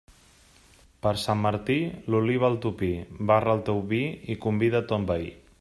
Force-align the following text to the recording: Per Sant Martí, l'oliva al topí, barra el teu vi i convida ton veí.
Per 1.05 1.11
Sant 1.23 1.43
Martí, 1.43 1.77
l'oliva 2.15 2.49
al 2.53 2.57
topí, 2.65 2.91
barra 3.33 3.57
el 3.59 3.65
teu 3.71 3.87
vi 3.95 4.03
i 4.37 4.41
convida 4.47 4.87
ton 4.93 5.11
veí. 5.15 5.35